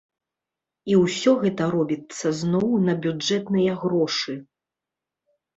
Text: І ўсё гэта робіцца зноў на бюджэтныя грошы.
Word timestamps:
І 0.93 0.95
ўсё 1.01 1.33
гэта 1.43 1.67
робіцца 1.75 2.27
зноў 2.39 2.69
на 2.87 2.97
бюджэтныя 3.07 3.79
грошы. 3.85 4.33